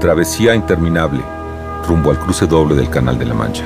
Travesía 0.00 0.54
interminable, 0.54 1.20
rumbo 1.88 2.10
al 2.12 2.20
cruce 2.20 2.46
doble 2.46 2.76
del 2.76 2.88
Canal 2.88 3.18
de 3.18 3.24
la 3.24 3.34
Mancha. 3.34 3.64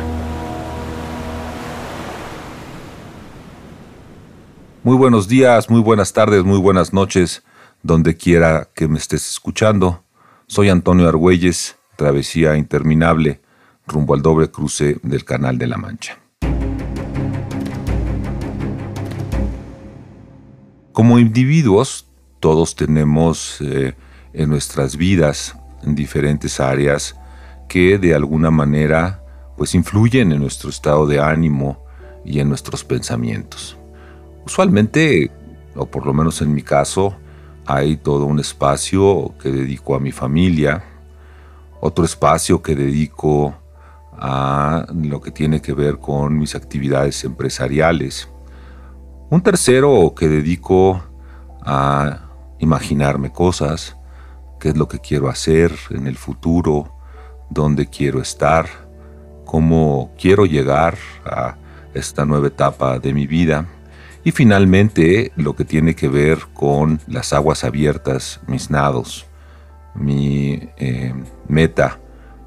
Muy 4.82 4.96
buenos 4.96 5.28
días, 5.28 5.68
muy 5.68 5.82
buenas 5.82 6.14
tardes, 6.14 6.42
muy 6.42 6.56
buenas 6.58 6.94
noches, 6.94 7.42
donde 7.82 8.16
quiera 8.16 8.70
que 8.74 8.88
me 8.88 8.96
estés 8.96 9.28
escuchando. 9.28 10.04
Soy 10.46 10.70
Antonio 10.70 11.06
Argüelles, 11.06 11.76
Travesía 11.96 12.56
interminable, 12.56 13.42
rumbo 13.86 14.14
al 14.14 14.22
doble 14.22 14.50
cruce 14.50 14.98
del 15.02 15.26
Canal 15.26 15.58
de 15.58 15.66
la 15.66 15.76
Mancha. 15.76 16.18
Como 20.92 21.18
individuos, 21.18 22.08
todos 22.40 22.74
tenemos 22.74 23.58
eh, 23.60 23.94
en 24.32 24.48
nuestras 24.48 24.96
vidas 24.96 25.58
en 25.82 25.94
diferentes 25.94 26.60
áreas 26.60 27.16
que 27.68 27.98
de 27.98 28.14
alguna 28.14 28.50
manera 28.50 29.22
pues 29.56 29.74
influyen 29.74 30.32
en 30.32 30.40
nuestro 30.40 30.70
estado 30.70 31.06
de 31.06 31.20
ánimo 31.20 31.84
y 32.24 32.40
en 32.40 32.48
nuestros 32.48 32.84
pensamientos. 32.84 33.76
Usualmente, 34.44 35.30
o 35.74 35.86
por 35.86 36.06
lo 36.06 36.12
menos 36.12 36.40
en 36.42 36.52
mi 36.52 36.62
caso, 36.62 37.16
hay 37.66 37.96
todo 37.96 38.24
un 38.24 38.40
espacio 38.40 39.34
que 39.40 39.50
dedico 39.50 39.94
a 39.94 40.00
mi 40.00 40.12
familia, 40.12 40.84
otro 41.80 42.04
espacio 42.04 42.62
que 42.62 42.74
dedico 42.74 43.54
a 44.12 44.86
lo 44.94 45.20
que 45.20 45.30
tiene 45.30 45.60
que 45.60 45.72
ver 45.72 45.98
con 45.98 46.38
mis 46.38 46.54
actividades 46.54 47.24
empresariales, 47.24 48.28
un 49.30 49.42
tercero 49.42 50.14
que 50.14 50.28
dedico 50.28 51.02
a 51.64 52.28
imaginarme 52.58 53.32
cosas, 53.32 53.96
qué 54.62 54.68
es 54.68 54.76
lo 54.76 54.86
que 54.86 55.00
quiero 55.00 55.28
hacer 55.28 55.72
en 55.90 56.06
el 56.06 56.16
futuro, 56.16 56.94
dónde 57.50 57.88
quiero 57.88 58.22
estar, 58.22 58.66
cómo 59.44 60.12
quiero 60.16 60.46
llegar 60.46 60.96
a 61.24 61.56
esta 61.94 62.24
nueva 62.24 62.46
etapa 62.46 63.00
de 63.00 63.12
mi 63.12 63.26
vida. 63.26 63.66
Y 64.22 64.30
finalmente 64.30 65.32
lo 65.34 65.56
que 65.56 65.64
tiene 65.64 65.96
que 65.96 66.06
ver 66.06 66.38
con 66.54 67.00
las 67.08 67.32
aguas 67.32 67.64
abiertas, 67.64 68.40
mis 68.46 68.70
nados, 68.70 69.26
mi 69.96 70.60
eh, 70.76 71.12
meta 71.48 71.98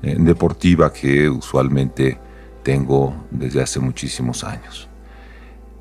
eh, 0.01 0.15
deportiva 0.17 0.93
que 0.93 1.29
usualmente 1.29 2.17
tengo 2.63 3.13
desde 3.29 3.61
hace 3.61 3.81
muchísimos 3.81 4.45
años. 4.45 4.87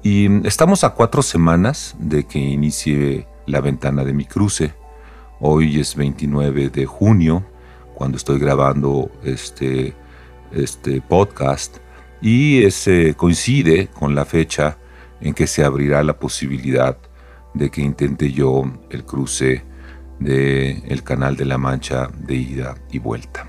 Y 0.03 0.45
estamos 0.45 0.83
a 0.83 0.91
cuatro 0.91 1.23
semanas 1.23 1.95
de 2.01 2.25
que 2.25 2.41
inicie 2.41 3.29
la 3.47 3.61
ventana 3.61 4.03
de 4.03 4.13
mi 4.13 4.25
cruce. 4.25 4.75
Hoy 5.41 5.81
es 5.81 5.97
29 5.97 6.71
de 6.71 6.87
junio, 6.87 7.45
cuando 7.95 8.17
estoy 8.17 8.39
grabando 8.39 9.11
este, 9.25 9.93
este 10.53 11.01
podcast, 11.01 11.79
y 12.23 12.63
ese 12.63 13.15
coincide 13.15 13.89
con 13.89 14.15
la 14.15 14.25
fecha 14.25 14.79
en 15.21 15.35
que 15.35 15.49
se 15.49 15.65
abrirá 15.65 16.05
la 16.05 16.19
posibilidad 16.19 16.97
de 17.53 17.71
que 17.71 17.81
intente 17.81 18.31
yo 18.31 18.65
el 18.91 19.05
cruce 19.05 19.65
del 20.21 20.83
el 20.87 21.03
Canal 21.03 21.37
de 21.37 21.47
la 21.47 21.59
Mancha 21.59 22.09
de 22.17 22.37
ida 22.37 22.77
y 22.93 23.01
vuelta. 23.01 23.49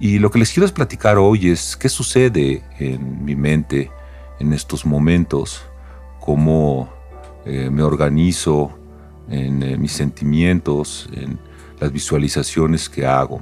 Y 0.00 0.18
lo 0.18 0.30
que 0.30 0.40
les 0.40 0.52
quiero 0.52 0.68
platicar 0.74 1.18
hoy 1.18 1.50
es 1.50 1.76
qué 1.76 1.88
sucede 1.88 2.64
en 2.80 3.24
mi 3.24 3.36
mente 3.36 3.90
en 4.40 4.52
estos 4.52 4.84
momentos, 4.84 5.64
cómo 6.18 6.92
eh, 7.44 7.70
me 7.70 7.82
organizo 7.82 8.79
en 9.30 9.62
eh, 9.62 9.78
mis 9.78 9.92
sentimientos, 9.92 11.08
en 11.12 11.38
las 11.78 11.92
visualizaciones 11.92 12.88
que 12.88 13.06
hago. 13.06 13.40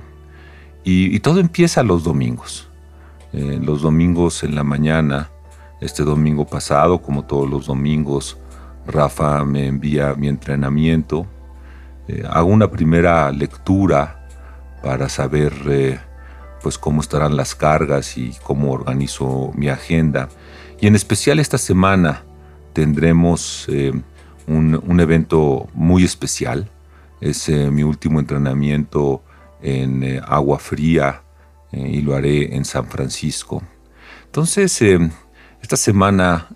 Y, 0.85 1.19
todo 1.21 1.41
empieza 1.41 1.83
los 1.83 2.05
domingos. 2.05 2.69
Eh, 3.33 3.59
los 3.61 3.83
domingos 3.83 4.43
en 4.43 4.55
la 4.55 4.65
mañana, 4.65 5.31
este 5.81 6.03
domingo 6.03 6.47
pasado, 6.47 7.03
como 7.03 7.25
todos 7.25 7.49
los 7.49 7.67
domingos, 7.67 8.39
Rafa 8.87 9.45
me 9.45 9.67
envía 9.67 10.15
mi 10.15 10.29
entrenamiento. 10.29 11.27
Eh, 12.07 12.23
hago 12.31 12.49
una 12.49 12.71
primera 12.71 13.31
lectura 13.33 14.27
para 14.83 15.09
saber 15.09 16.01
pues 16.63 16.79
cómo 16.79 17.01
estarán 17.01 17.37
las 17.37 17.55
cargas 17.55 18.17
y 18.17 18.33
cómo 18.43 18.73
organizo 18.73 19.53
mi 19.55 19.69
agenda. 19.69 20.29
Y 20.81 20.87
en 20.87 20.95
especial 20.95 21.39
esta 21.39 21.59
semana 21.59 22.23
tendremos 22.73 23.67
un, 24.49 25.01
evento 25.01 25.69
muy 25.75 26.05
especial. 26.05 26.71
Es 27.21 27.49
eh, 27.49 27.71
mi 27.71 27.83
último 27.83 28.21
entrenamiento 28.21 29.23
en 29.63 30.03
eh, 30.03 30.21
agua 30.25 30.59
fría 30.59 31.23
eh, 31.73 31.89
y 31.95 32.01
lo 32.01 32.15
haré 32.15 32.55
en 32.55 32.65
San 32.65 32.87
Francisco. 32.87 33.63
Entonces, 34.25 34.83
esta 35.63 35.77
semana 35.77 36.49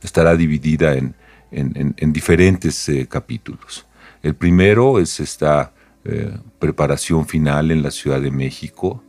estará 0.00 0.36
dividida 0.36 0.94
en, 0.94 1.14
en 1.50 2.12
diferentes 2.12 2.88
capítulos. 3.08 3.86
El 4.22 4.36
primero 4.36 5.00
es 5.00 5.18
esta 5.18 5.72
preparación 6.60 7.26
final 7.26 7.72
en 7.72 7.82
la 7.82 7.90
Ciudad 7.90 8.20
de 8.20 8.30
México, 8.30 9.02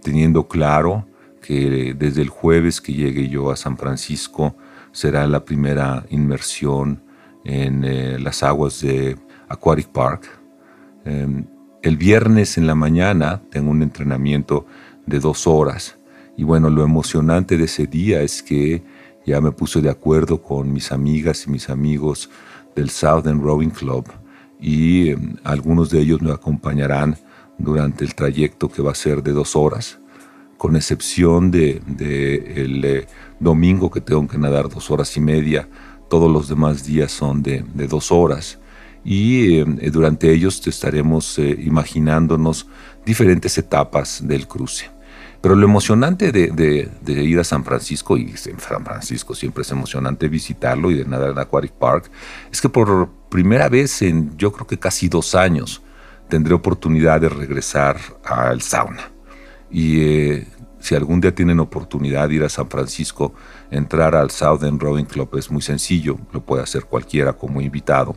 teniendo 0.00 0.46
claro 0.46 1.08
que 1.42 1.92
desde 1.98 2.22
el 2.22 2.28
jueves 2.28 2.80
que 2.80 2.92
llegue 2.92 3.28
yo 3.28 3.50
a 3.50 3.56
San 3.56 3.76
Francisco, 3.76 4.56
será 4.94 5.26
la 5.26 5.44
primera 5.44 6.06
inmersión 6.08 7.02
en 7.44 7.84
eh, 7.84 8.16
las 8.20 8.44
aguas 8.44 8.80
de 8.80 9.16
Aquatic 9.48 9.88
Park. 9.88 10.28
Em, 11.04 11.44
el 11.82 11.96
viernes 11.96 12.56
en 12.56 12.66
la 12.66 12.76
mañana 12.76 13.42
tengo 13.50 13.72
un 13.72 13.82
entrenamiento 13.82 14.66
de 15.04 15.18
dos 15.18 15.46
horas 15.46 15.98
y 16.36 16.44
bueno, 16.44 16.70
lo 16.70 16.84
emocionante 16.84 17.58
de 17.58 17.64
ese 17.64 17.86
día 17.86 18.22
es 18.22 18.42
que 18.42 18.82
ya 19.26 19.40
me 19.40 19.50
puse 19.50 19.82
de 19.82 19.90
acuerdo 19.90 20.40
con 20.40 20.72
mis 20.72 20.92
amigas 20.92 21.44
y 21.46 21.50
mis 21.50 21.68
amigos 21.68 22.30
del 22.76 22.88
Southern 22.88 23.42
Rowing 23.42 23.70
Club 23.70 24.06
y 24.60 25.10
em, 25.10 25.36
algunos 25.42 25.90
de 25.90 26.00
ellos 26.02 26.22
me 26.22 26.30
acompañarán 26.30 27.16
durante 27.58 28.04
el 28.04 28.14
trayecto 28.14 28.68
que 28.68 28.80
va 28.80 28.92
a 28.92 28.94
ser 28.94 29.24
de 29.24 29.32
dos 29.32 29.56
horas 29.56 29.98
con 30.56 30.76
excepción 30.76 31.50
de, 31.50 31.82
eh, 32.00 33.06
domingo 33.40 33.90
que 33.90 34.00
tengo 34.00 34.26
que 34.26 34.38
nadar 34.38 34.68
dos 34.68 34.90
horas 34.90 35.16
y 35.16 35.20
media, 35.20 35.68
todos 36.08 36.30
los 36.30 36.48
demás 36.48 36.84
días 36.84 37.12
son 37.12 37.42
de, 37.42 37.64
dos 37.88 38.12
horas. 38.12 38.58
Y 39.04 39.58
eh, 39.58 39.90
durante 39.90 40.32
ellos 40.32 40.66
estaremos 40.66 41.38
eh, 41.38 41.56
imaginándonos 41.64 42.66
diferentes 43.04 43.58
etapas 43.58 44.26
del 44.26 44.46
cruce. 44.48 44.90
Pero 45.42 45.56
lo 45.56 45.66
emocionante 45.66 46.32
de, 46.32 46.90
ir 47.06 47.38
a 47.38 47.44
San 47.44 47.64
Francisco, 47.64 48.16
y 48.16 48.30
en 48.30 48.58
San 48.58 48.82
Francisco 48.82 49.34
siempre 49.34 49.60
es 49.60 49.70
emocionante 49.70 50.26
visitarlo 50.26 50.90
y 50.90 50.94
de 50.94 51.04
nadar 51.04 51.32
en 51.32 51.38
Aquatic 51.38 51.72
Park, 51.72 52.10
es 52.50 52.62
que 52.62 52.70
por 52.70 53.10
primera 53.28 53.68
vez 53.68 54.00
en 54.00 54.34
yo 54.38 54.52
creo 54.52 54.66
que 54.66 54.78
casi 54.78 55.06
dos 55.10 55.34
años 55.34 55.82
tendré 56.30 56.54
oportunidad 56.54 57.20
de 57.20 57.28
regresar 57.28 57.98
al 58.24 58.62
sauna. 58.62 59.13
Y 59.70 60.42
si 60.84 60.94
algún 60.94 61.20
día 61.20 61.34
tienen 61.34 61.60
oportunidad 61.60 62.28
de 62.28 62.34
ir 62.34 62.44
a 62.44 62.48
San 62.50 62.68
Francisco, 62.68 63.32
entrar 63.70 64.14
al 64.14 64.30
Southern 64.30 64.78
Rowing 64.78 65.06
Club 65.06 65.30
es 65.38 65.50
muy 65.50 65.62
sencillo, 65.62 66.18
lo 66.30 66.44
puede 66.44 66.62
hacer 66.62 66.84
cualquiera 66.84 67.32
como 67.32 67.62
invitado. 67.62 68.14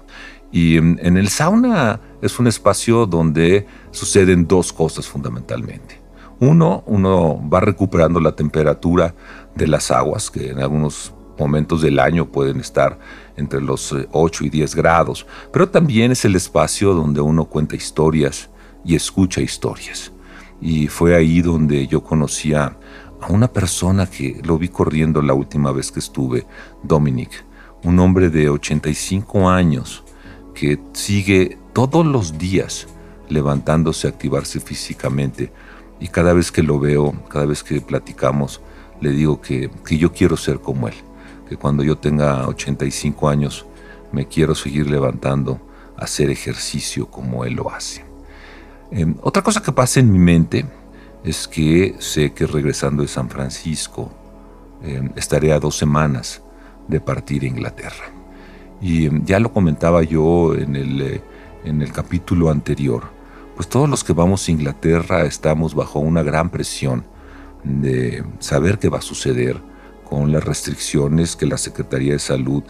Y 0.51 0.77
en, 0.77 0.99
el 1.17 1.29
sauna 1.29 1.99
es 2.21 2.39
un 2.39 2.47
espacio 2.47 3.05
donde 3.05 3.65
suceden 3.91 4.47
dos 4.47 4.73
cosas 4.73 5.07
fundamentalmente. 5.07 6.01
Uno, 6.39 6.83
uno 6.87 7.41
va 7.49 7.61
recuperando 7.61 8.19
la 8.19 8.35
temperatura 8.35 9.15
de 9.55 9.67
las 9.67 9.89
aguas, 9.89 10.29
que 10.29 10.51
en 10.51 10.59
algunos 10.59 11.13
momentos 11.39 11.81
del 11.81 11.99
año 11.99 12.31
pueden 12.31 12.59
estar 12.59 12.99
entre 13.37 13.61
los 13.61 13.95
8 14.11 14.43
eh, 14.43 14.47
y 14.47 14.49
10 14.49 14.75
grados, 14.75 15.25
pero 15.53 15.69
también 15.69 16.11
es 16.11 16.25
el 16.25 16.35
espacio 16.35 16.93
donde 16.93 17.21
uno 17.21 17.45
cuenta 17.45 17.77
historias 17.77 18.49
y 18.83 18.95
escucha 18.95 19.39
historias. 19.39 20.11
Y 20.61 20.87
fue 20.87 21.15
ahí 21.15 21.41
donde 21.41 21.87
yo 21.87 22.03
conocía 22.03 22.77
a 23.21 23.31
una 23.31 23.47
persona 23.47 24.05
que 24.07 24.41
lo 24.43 24.57
vi 24.57 24.69
corriendo 24.69 25.21
la 25.21 25.33
última 25.33 25.71
vez 25.71 25.91
que 25.91 25.99
estuve, 25.99 26.45
Dominic, 26.83 27.45
un 27.83 27.99
hombre 27.99 28.29
de 28.29 28.49
85 28.49 29.49
años 29.49 30.03
que 30.53 30.79
sigue 30.93 31.57
todos 31.73 32.05
los 32.05 32.37
días 32.37 32.87
levantándose, 33.29 34.07
activarse 34.07 34.59
físicamente. 34.59 35.51
Y 35.99 36.07
cada 36.07 36.33
vez 36.33 36.51
que 36.51 36.63
lo 36.63 36.79
veo, 36.79 37.13
cada 37.29 37.45
vez 37.45 37.63
que 37.63 37.81
platicamos, 37.81 38.61
le 39.01 39.11
digo 39.11 39.41
que, 39.41 39.69
que 39.85 39.97
yo 39.97 40.11
quiero 40.11 40.37
ser 40.37 40.59
como 40.59 40.87
él, 40.87 40.95
que 41.47 41.57
cuando 41.57 41.83
yo 41.83 41.97
tenga 41.97 42.47
85 42.47 43.29
años 43.29 43.65
me 44.11 44.27
quiero 44.27 44.55
seguir 44.55 44.89
levantando, 44.89 45.59
hacer 45.97 46.29
ejercicio 46.29 47.07
como 47.09 47.45
él 47.45 47.53
lo 47.53 47.71
hace. 47.71 48.06
Em, 48.91 49.15
otra 49.21 49.43
cosa 49.43 49.61
que 49.61 49.71
pasa 49.71 49.99
en 49.99 50.11
mi 50.11 50.19
mente 50.19 50.65
es 51.23 51.47
que 51.47 51.95
sé 51.99 52.31
que 52.33 52.47
regresando 52.47 53.01
de 53.03 53.09
San 53.09 53.29
Francisco 53.29 54.11
em, 54.81 55.11
estaré 55.15 55.51
a 55.51 55.59
dos 55.59 55.77
semanas 55.77 56.41
de 56.87 56.99
partir 57.01 57.43
a 57.43 57.47
Inglaterra. 57.47 58.05
Y 58.81 59.07
em, 59.07 59.25
ya 59.25 59.39
lo 59.39 59.51
comentaba 59.51 60.03
yo 60.03 60.55
en 60.55 60.75
el, 60.75 61.01
eh, 61.01 61.21
en 61.65 61.81
el 61.81 61.91
capítulo 61.91 62.49
anterior. 62.49 63.15
pues 63.55 63.67
todos 63.69 63.89
los 63.89 64.03
que 64.03 64.13
vamos 64.13 64.47
a 64.47 64.51
Inglaterra 64.51 65.25
estamos 65.25 65.73
bajo 65.73 65.97
una 65.97 66.21
gran 66.21 66.51
presión 66.51 67.03
de 67.63 68.23
saber 68.37 68.77
qué 68.77 68.87
va 68.87 68.99
a 68.99 69.01
suceder 69.01 69.59
con 70.07 70.31
las 70.31 70.43
restricciones 70.43 71.35
que 71.35 71.47
la 71.47 71.57
Secretaría 71.57 72.13
de 72.13 72.19
Salud 72.19 72.63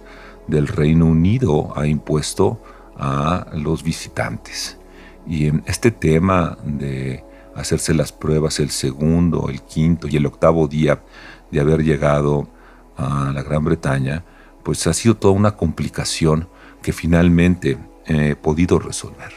del 0.48 0.68
Reino 0.68 1.06
Unido 1.06 1.74
ha 1.76 1.88
impuesto 1.88 2.62
a 2.98 3.48
los 3.54 3.84
visitantes. 3.84 4.78
Y 5.28 5.52
este 5.66 5.92
tema 5.92 6.58
de 6.64 7.24
hacerse 7.56 7.94
las 7.94 8.12
pruebas 8.12 8.60
el 8.60 8.70
segundo, 8.70 9.50
el 9.50 9.62
quinto 9.64 10.08
y 10.08 10.16
el 10.16 10.26
octavo 10.26 10.68
día 10.68 11.04
de 11.52 11.60
haber 11.60 11.84
llegado 11.84 12.48
a 12.96 13.32
la 13.34 13.44
Gran 13.44 13.64
Bretaña, 13.64 14.24
pues 14.64 14.86
ha 14.88 14.94
sido 14.94 15.16
toda 15.16 15.34
una 15.34 15.56
complicación 15.56 16.48
que 16.82 16.94
finalmente 16.94 17.78
he 18.06 18.36
podido 18.36 18.80
resolver. 18.80 19.34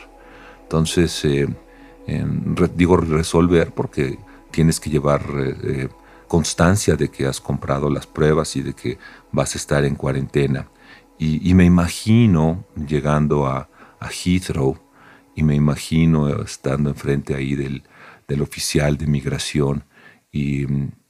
Entonces, 0.62 1.24
eh, 1.24 1.46
digo 2.76 2.96
resolver 2.96 3.72
porque 3.72 4.18
tienes 4.50 4.80
que 4.80 4.90
llevar 4.90 5.22
eh, 5.36 5.56
eh, 5.62 5.88
constancia 6.28 6.96
de 6.96 7.08
que 7.08 7.26
has 7.26 7.40
comprado 7.40 7.90
las 7.90 8.06
pruebas 8.06 8.56
y 8.56 8.62
de 8.62 8.74
que 8.74 8.98
vas 9.32 9.54
a 9.54 9.58
estar 9.58 9.84
en 9.84 9.94
cuarentena. 9.94 10.68
Y, 11.18 11.52
me 11.52 11.66
imagino 11.66 12.64
llegando 12.74 13.46
a, 13.46 13.68
Heathrow 14.00 14.78
y 15.40 15.42
me 15.42 15.54
imagino 15.54 16.28
estando 16.42 16.90
enfrente 16.90 17.34
ahí 17.34 17.54
del, 17.54 17.82
del 18.28 18.42
oficial 18.42 18.98
de 18.98 19.06
migración 19.06 19.84
y, 20.30 20.66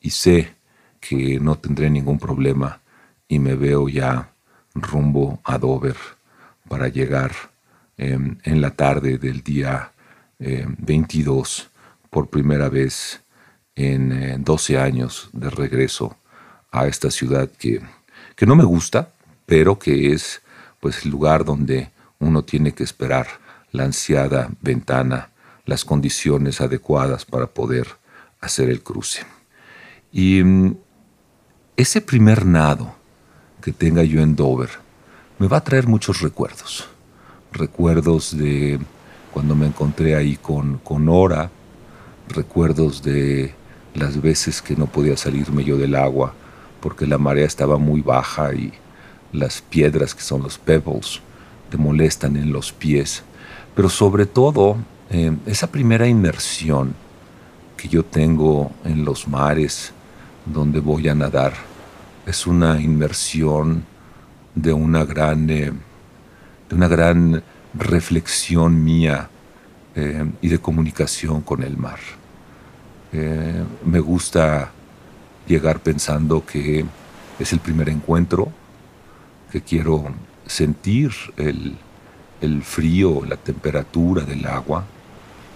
sé 0.08 0.54
que 1.00 1.40
no 1.40 1.56
tendré 1.56 1.90
ningún 1.90 2.18
problema 2.18 2.80
y 3.26 3.40
me 3.40 3.56
veo 3.56 3.88
ya 3.88 4.32
rumbo 4.74 5.40
a 5.42 5.58
Dover 5.58 5.96
para 6.68 6.86
llegar 6.86 7.32
em, 7.96 8.38
en 8.44 8.60
la 8.60 8.70
tarde 8.70 9.18
del 9.18 9.42
día 9.42 9.92
22 10.38 11.58
em, 11.60 11.68
por 12.08 12.28
primera 12.28 12.68
vez 12.68 13.22
en 13.74 14.44
12 14.44 14.74
eh, 14.74 14.78
años 14.78 15.28
de 15.32 15.50
regreso 15.50 16.16
a 16.70 16.86
esta 16.86 17.10
ciudad 17.10 17.50
que, 17.50 17.80
que 18.36 18.46
no 18.46 18.54
me 18.54 18.64
gusta, 18.64 19.10
pero 19.46 19.76
que 19.76 20.12
es 20.12 20.40
pues 20.78 21.04
el 21.04 21.10
lugar 21.10 21.44
donde 21.44 21.90
uno 22.20 22.44
tiene 22.44 22.72
que 22.72 22.84
esperar 22.84 23.26
la 23.72 23.84
ansiada 23.84 24.50
ventana, 24.60 25.30
las 25.64 25.84
condiciones 25.84 26.60
adecuadas 26.60 27.24
para 27.24 27.46
poder 27.46 27.86
hacer 28.40 28.70
el 28.70 28.82
cruce. 28.82 29.22
Y 30.12 30.42
mm, 30.42 30.76
ese 31.76 32.00
primer 32.00 32.44
nado 32.44 32.94
que 33.62 33.72
tenga 33.72 34.02
yo 34.02 34.20
en 34.20 34.36
Dover 34.36 34.70
me 35.38 35.46
va 35.46 35.58
a 35.58 35.64
traer 35.64 35.86
muchos 35.86 36.20
recuerdos. 36.20 36.88
Recuerdos 37.52 38.36
de 38.36 38.80
cuando 39.32 39.54
me 39.54 39.66
encontré 39.66 40.14
ahí 40.14 40.36
con, 40.36 40.78
con 40.78 41.08
Ora, 41.08 41.50
recuerdos 42.28 43.02
de 43.02 43.54
las 43.94 44.20
veces 44.20 44.62
que 44.62 44.76
no 44.76 44.86
podía 44.86 45.16
salirme 45.16 45.64
yo 45.64 45.76
del 45.76 45.94
agua 45.94 46.34
porque 46.80 47.06
la 47.06 47.18
marea 47.18 47.46
estaba 47.46 47.78
muy 47.78 48.00
baja 48.00 48.54
y 48.54 48.72
las 49.32 49.60
piedras 49.60 50.14
que 50.14 50.22
son 50.22 50.42
los 50.42 50.58
pebbles 50.58 51.20
te 51.70 51.76
molestan 51.76 52.36
en 52.36 52.52
los 52.52 52.72
pies. 52.72 53.22
Pero 53.74 53.88
sobre 53.88 54.26
todo, 54.26 54.76
eh, 55.10 55.36
esa 55.46 55.66
primera 55.66 56.06
inmersión 56.06 56.94
que 57.76 57.88
yo 57.88 58.04
tengo 58.04 58.70
en 58.84 59.04
los 59.04 59.26
mares 59.26 59.92
donde 60.46 60.80
voy 60.80 61.08
a 61.08 61.14
nadar 61.14 61.52
es 62.26 62.46
una 62.46 62.80
inmersión 62.80 63.84
de 64.54 64.72
una 64.72 65.04
gran, 65.04 65.48
eh, 65.50 65.72
de 66.68 66.74
una 66.74 66.88
gran 66.88 67.42
reflexión 67.74 68.82
mía 68.82 69.28
eh, 69.94 70.30
y 70.40 70.48
de 70.48 70.58
comunicación 70.58 71.40
con 71.40 71.62
el 71.62 71.76
mar. 71.76 71.98
Me 73.12 73.98
gusta 73.98 74.70
llegar 75.48 75.80
pensando 75.80 76.46
que 76.46 76.84
es 77.40 77.52
el 77.52 77.58
primer 77.58 77.88
encuentro, 77.88 78.52
que 79.50 79.60
quiero 79.62 80.04
sentir 80.46 81.10
el, 81.36 81.76
frío, 82.62 83.22
la 83.26 83.36
temperatura 83.36 84.24
del 84.24 84.46
agua, 84.46 84.84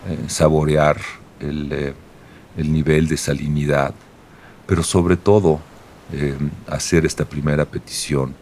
eh, 0.09 0.19
saborear 0.29 0.99
el, 1.41 1.95
el, 2.57 2.73
nivel 2.73 3.09
de 3.09 3.17
salinidad, 3.17 3.95
pero 4.67 4.83
sobre 4.83 5.17
todo 5.17 5.61
hacer 6.69 7.07
esta 7.07 7.25
primera 7.25 7.65
petición 7.65 8.35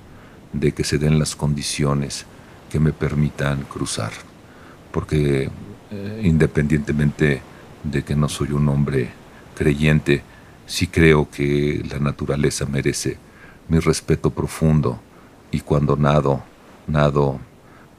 de 0.53 0.73
que 0.73 0.85
se 0.85 0.99
den 0.99 1.19
las 1.19 1.35
condiciones 1.37 2.27
que 2.71 2.81
me 2.81 2.93
permitan 2.93 3.62
cruzar, 3.62 4.12
porque 4.91 5.49
independientemente 6.23 7.41
de 7.85 8.03
que 8.03 8.17
no 8.17 8.29
soy 8.29 8.53
un 8.53 8.69
hombre 8.69 9.11
creyente, 9.55 10.23
sí 10.67 10.87
creo 10.87 11.31
que 11.31 11.83
la 11.88 11.99
naturaleza 11.99 12.67
merece 12.67 13.17
mi 13.69 13.79
respeto 13.79 14.31
profundo 14.31 15.00
y 15.50 15.61
cuando 15.61 15.97
nado, 15.97 16.43
nado 16.87 17.41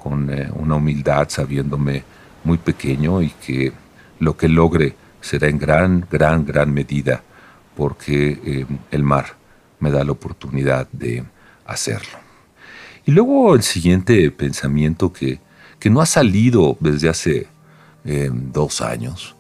con 0.04 0.30
eh, 0.30 0.50
una 0.54 0.76
humildad, 0.76 1.30
sabiéndome 1.30 2.04
muy 2.44 2.58
pequeño 2.58 3.22
y 3.22 3.30
que 3.30 3.72
lo 4.20 4.36
que 4.36 4.50
logre 4.50 4.96
será 5.22 5.48
en 5.48 5.58
gran, 5.58 6.06
gran, 6.12 6.46
gran 6.46 6.74
medida 6.74 7.24
porque 7.76 8.40
eh, 8.44 8.66
el 8.92 9.04
mar 9.04 9.38
me 9.80 9.90
da 9.90 10.04
la 10.04 10.12
oportunidad 10.12 10.88
de 10.92 11.24
hacerlo. 11.66 12.20
Y 13.06 13.12
luego 13.12 13.56
el 13.56 13.64
siguiente 13.64 14.30
pensamiento 14.32 15.12
que, 15.12 15.40
que 15.80 15.90
no 15.90 16.02
ha 16.02 16.06
salido 16.06 16.78
desde 16.80 17.10
hace 17.10 17.48
eh, 18.06 18.30
dos 18.32 18.82
años, 18.82 19.36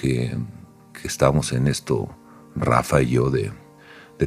que, 0.00 0.36
estamos 1.04 1.52
en 1.52 1.66
esto, 1.66 2.08
Rafa 2.54 3.02
y 3.02 3.10
yo, 3.10 3.28
de, 3.28 3.50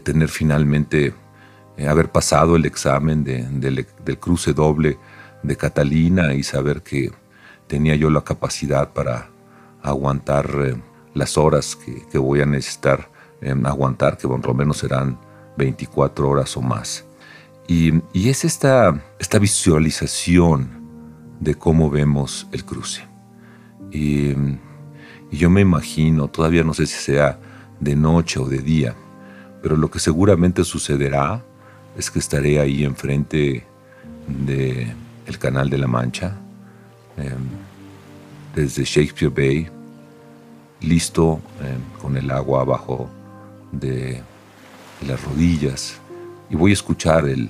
tener 0.04 0.28
finalmente, 0.28 1.14
haber 1.88 2.12
pasado 2.12 2.58
el 2.58 2.66
examen 2.66 3.24
del 3.24 3.88
cruce 4.20 4.52
doble 4.52 4.98
de 5.44 5.56
Catalina 5.56 6.34
y 6.34 6.44
saber 6.44 6.82
que 6.82 7.12
tenía 7.68 7.96
yo 7.96 8.10
la 8.10 8.22
capacidad 8.24 8.94
para 8.94 9.30
aguantar 9.82 10.50
eh, 10.64 10.76
las 11.14 11.38
horas 11.38 11.76
que, 11.76 12.18
voy 12.18 12.42
a 12.42 12.46
necesitar 12.46 13.10
em, 13.42 13.66
aguantar, 13.66 14.18
que 14.18 14.28
por 14.28 14.46
lo 14.46 14.54
menos 14.54 14.78
serán 14.78 15.20
24 15.58 16.30
horas 16.30 16.56
o 16.58 16.62
más. 16.62 17.06
Y, 17.68 18.02
es 18.14 18.46
esta, 18.46 19.02
esta 19.20 19.40
visualización 19.40 20.70
de 21.40 21.56
cómo 21.56 21.90
vemos 21.90 22.48
el 22.52 22.64
cruce. 22.64 23.08
Y 23.92 24.34
y 25.32 25.38
yo 25.38 25.50
me 25.50 25.62
imagino, 25.62 26.28
todavía 26.28 26.64
no 26.64 26.74
sé 26.74 26.86
si 26.86 26.96
sea 26.96 27.40
de 27.80 27.96
noche 27.96 28.40
o 28.40 28.46
de 28.48 28.60
día, 28.60 28.96
pero 29.62 29.76
lo 29.76 29.90
que 29.90 30.00
seguramente 30.00 30.64
sucederá 30.64 31.44
es 31.98 32.12
que 32.12 32.20
estaré 32.20 32.60
ahí 32.60 32.84
enfrente 32.84 33.66
del 34.28 34.94
el 35.26 35.38
Canal 35.38 35.70
de 35.70 35.78
la 35.78 35.88
Mancha, 35.88 36.36
em, 37.18 37.48
desde 38.54 38.84
Shakespeare 38.84 39.34
Bay, 39.34 39.70
listo 40.82 41.40
em, 41.62 41.82
con 42.02 42.18
el 42.18 42.30
agua 42.32 42.62
abajo 42.62 43.10
de 43.72 44.22
las 45.08 45.24
rodillas, 45.24 46.00
y 46.50 46.56
voy 46.56 46.72
a 46.72 46.74
escuchar 46.74 47.28
el, 47.28 47.50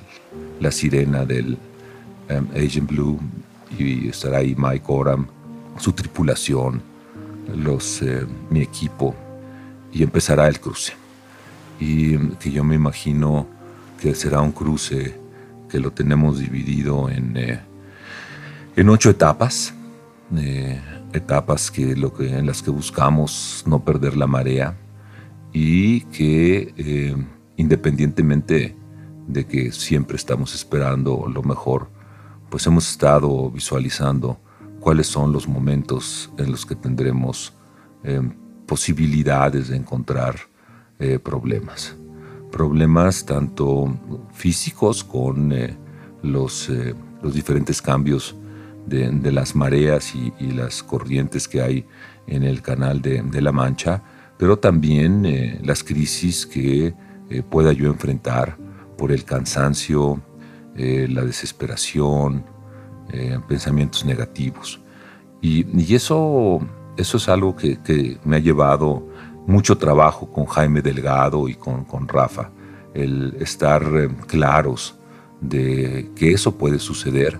la 0.60 0.70
sirena 0.70 1.24
del 1.24 1.58
um, 2.30 2.48
Agent 2.54 2.90
Blue 2.90 3.20
y 3.78 4.08
estará 4.08 4.38
ahí 4.38 4.54
Mike 4.56 4.84
Oram, 4.86 5.26
su 5.78 5.92
tripulación, 5.92 6.80
los, 7.54 8.02
mi 8.50 8.62
equipo 8.62 9.14
y 9.92 10.02
empezará 10.02 10.46
el 10.46 10.60
cruce. 10.60 10.92
Y 11.80 12.18
que 12.38 12.50
yo 12.50 12.64
me 12.64 12.74
imagino 12.74 13.46
que 14.00 14.14
será 14.14 14.40
un 14.40 14.52
cruce 14.52 15.18
que 15.68 15.78
lo 15.78 15.92
tenemos 15.92 16.38
dividido 16.38 17.08
en, 17.08 17.36
eh, 17.36 17.60
en 18.76 18.88
ocho 18.88 19.10
etapas, 19.10 19.74
eh, 20.36 20.80
etapas 21.12 21.70
que, 21.70 21.96
lo 21.96 22.12
que, 22.12 22.38
en 22.38 22.46
las 22.46 22.62
que 22.62 22.70
buscamos 22.70 23.64
no 23.66 23.84
perder 23.84 24.16
la 24.16 24.26
marea 24.26 24.76
y 25.52 26.02
que 26.02 27.16
independientemente 27.56 28.76
de 29.26 29.46
que 29.46 29.72
siempre 29.72 30.16
estamos 30.16 30.54
esperando 30.54 31.26
lo 31.32 31.42
mejor, 31.42 31.88
pues 32.50 32.66
hemos 32.66 32.88
estado 32.88 33.50
visualizando 33.50 34.38
cuáles 34.80 35.06
son 35.06 35.32
los 35.32 35.48
momentos 35.48 36.30
en 36.38 36.50
los 36.50 36.64
que 36.64 36.76
tendremos 36.76 37.52
eh, 38.04 38.20
posibilidades 38.66 39.68
de 39.68 39.76
encontrar 39.76 40.36
eh, 40.98 41.18
problemas. 41.18 41.96
Problemas 42.56 43.26
tanto 43.26 43.94
físicos 44.32 45.04
con 45.04 45.52
eh, 45.52 45.76
los, 46.22 46.70
los, 47.22 47.34
diferentes 47.34 47.82
cambios 47.82 48.34
de, 48.86 49.30
las 49.30 49.54
mareas 49.54 50.14
y, 50.14 50.32
las 50.52 50.82
corrientes 50.82 51.48
que 51.48 51.60
hay 51.60 51.86
en 52.26 52.44
el 52.44 52.62
canal 52.62 53.02
de, 53.02 53.20
de 53.20 53.42
la 53.42 53.52
Mancha, 53.52 54.02
pero 54.38 54.58
también 54.58 55.60
las 55.64 55.84
crisis 55.84 56.46
que 56.46 56.94
pueda 57.50 57.72
yo 57.72 57.88
enfrentar 57.88 58.56
por 58.96 59.12
el 59.12 59.24
cansancio, 59.24 60.22
la 60.76 61.24
desesperación, 61.24 62.44
eh, 63.12 63.38
pensamientos 63.46 64.04
negativos. 64.04 64.80
Y, 65.40 65.94
eso 65.94 66.60
eso 66.96 67.16
es 67.18 67.28
algo 67.28 67.54
que, 67.54 68.18
me 68.24 68.36
ha 68.36 68.38
llevado 68.40 69.06
mucho 69.46 69.78
trabajo 69.78 70.30
con 70.30 70.46
Jaime 70.46 70.82
Delgado 70.82 71.48
y 71.48 71.54
con, 71.54 71.84
con 71.84 72.08
Rafa, 72.08 72.50
el 72.94 73.36
estar 73.40 73.82
eh, 73.94 74.08
claros 74.26 74.96
de 75.40 76.10
que 76.16 76.32
eso 76.32 76.56
puede 76.56 76.78
suceder, 76.78 77.38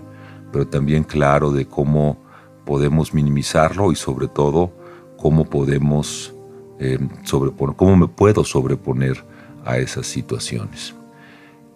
pero 0.51 0.67
también 0.67 1.03
claro 1.03 1.51
de 1.51 1.65
cómo 1.65 2.17
podemos 2.65 3.13
minimizarlo 3.13 3.91
y 3.91 3.95
sobre 3.95 4.27
todo 4.27 4.71
cómo 5.17 5.45
podemos 5.45 6.33
eh, 6.79 6.99
sobreponer, 7.23 7.75
cómo 7.75 7.95
me 7.95 8.07
puedo 8.07 8.43
sobreponer 8.43 9.23
a 9.65 9.77
esas 9.77 10.05
situaciones. 10.05 10.93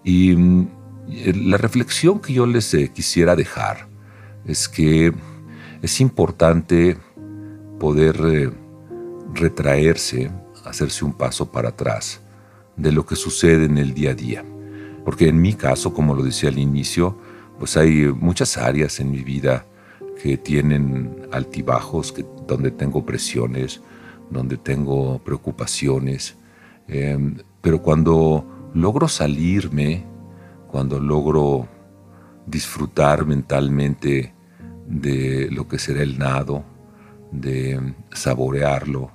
Y 0.03 0.35
mm, 0.35 0.67
la 1.45 1.57
reflexión 1.57 2.19
que 2.19 2.33
yo 2.33 2.45
les 2.45 2.73
eh, 2.73 2.91
quisiera 2.93 3.35
dejar 3.35 3.87
es 4.45 4.69
que 4.69 5.13
es 5.81 6.01
importante 6.01 6.97
poder 7.79 8.15
eh, 8.23 8.51
retraerse, 9.33 10.31
hacerse 10.65 11.05
un 11.05 11.13
paso 11.13 11.51
para 11.51 11.69
atrás 11.69 12.21
de 12.75 12.91
lo 12.91 13.05
que 13.05 13.15
sucede 13.15 13.65
en 13.65 13.77
el 13.77 13.93
día 13.93 14.11
a 14.11 14.15
día. 14.15 14.45
Porque 15.05 15.27
en 15.27 15.41
mi 15.41 15.53
caso, 15.53 15.93
como 15.93 16.15
lo 16.15 16.23
decía 16.23 16.49
al 16.49 16.59
inicio, 16.59 17.17
pues 17.59 17.77
hay 17.77 18.07
muchas 18.07 18.57
áreas 18.57 18.99
en 18.99 19.11
mi 19.11 19.23
vida 19.23 19.65
que 20.21 20.37
tienen 20.37 21.27
altibajos, 21.31 22.11
que, 22.11 22.25
donde 22.47 22.71
tengo 22.71 23.05
presiones, 23.05 23.81
donde 24.29 24.57
tengo 24.57 25.19
preocupaciones. 25.19 26.35
Em, 26.87 27.37
pero 27.61 27.81
cuando 27.81 28.45
logro 28.73 29.07
salirme, 29.07 30.03
cuando 30.67 30.99
logro 30.99 31.67
disfrutar 32.45 33.25
mentalmente 33.25 34.33
de 34.87 35.49
lo 35.51 35.67
que 35.67 35.79
será 35.79 36.01
el 36.03 36.17
nado, 36.17 36.63
de 37.31 37.93
saborearlo, 38.11 39.11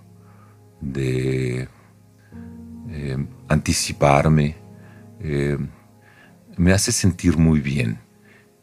de 0.80 1.68
em, 2.88 3.26
anticiparme, 3.48 4.56
em, 5.20 5.68
me 6.56 6.72
hace 6.72 6.92
sentir 6.92 7.36
muy 7.36 7.60
bien 7.60 7.98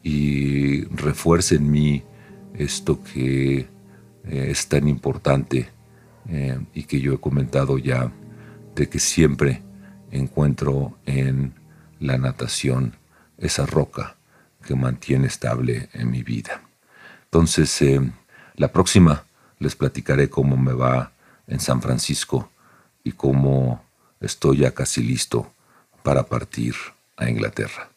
y 0.02 0.84
refuerza 0.86 1.54
en 1.54 1.70
mí 1.70 2.02
esto 2.54 3.02
que 3.02 3.58
eh, 3.58 3.66
es 4.24 4.68
tan 4.68 4.88
importante 4.88 5.68
eh, 6.28 6.58
y 6.72 6.84
que 6.84 7.00
yo 7.00 7.14
he 7.14 7.18
comentado 7.18 7.78
ya, 7.78 8.12
de 8.74 8.88
que 8.88 8.98
siempre 8.98 9.62
encuentro 10.10 10.98
en 11.06 11.54
la 12.00 12.18
natación 12.18 12.96
esa 13.38 13.66
roca 13.66 14.16
que 14.64 14.74
mantiene 14.74 15.26
estable 15.26 15.88
en 15.92 16.10
mi 16.10 16.22
vida. 16.22 16.62
Entonces, 17.24 17.82
eh, 17.82 18.00
la 18.56 18.72
próxima 18.72 19.24
les 19.58 19.76
platicaré 19.76 20.28
cómo 20.30 20.56
me 20.56 20.72
va 20.72 21.12
en 21.46 21.60
San 21.60 21.82
Francisco 21.82 22.50
y 23.02 23.12
cómo 23.12 23.84
estoy 24.20 24.58
ya 24.58 24.72
casi 24.72 25.02
listo 25.02 25.52
para 26.02 26.24
partir 26.24 26.74
a 27.16 27.28
Inglaterra. 27.28 27.93